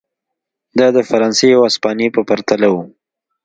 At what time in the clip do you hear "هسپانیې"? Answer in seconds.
1.67-2.07